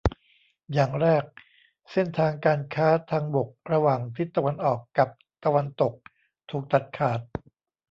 [0.73, 1.23] อย่างแรก
[1.91, 5.09] เส้นทางการค้าทางบกระหว่างทิศตะวันออกกับ
[5.45, 5.93] ตะวันตก
[6.49, 7.19] ถูกตัดขาด